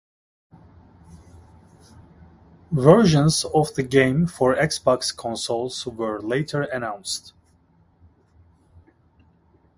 Versions 2.71 3.45
of 3.53 3.71
the 3.75 3.83
game 3.83 4.25
for 4.25 4.55
Xbox 4.55 5.15
consoles 5.15 5.85
were 5.85 6.19
later 6.19 6.63
announced. 6.63 7.33